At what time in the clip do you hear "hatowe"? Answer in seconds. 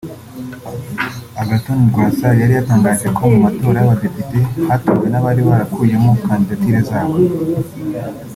4.67-5.05